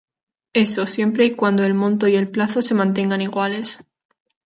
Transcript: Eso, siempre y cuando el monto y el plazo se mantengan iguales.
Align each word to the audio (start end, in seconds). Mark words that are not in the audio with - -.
Eso, 0.55 0.87
siempre 0.87 1.27
y 1.27 1.35
cuando 1.35 1.63
el 1.63 1.75
monto 1.75 2.07
y 2.07 2.15
el 2.15 2.27
plazo 2.31 2.63
se 2.63 2.73
mantengan 2.73 3.21
iguales. 3.21 3.85